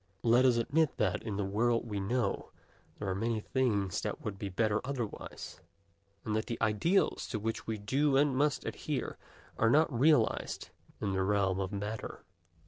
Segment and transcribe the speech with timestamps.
[0.23, 2.49] Let us admit that, in the world we know
[2.97, 5.61] there are many things that would be better otherwise,
[6.25, 9.19] and that the ideals to which we do and must adhere
[9.59, 12.23] are not realized in the realm of matter.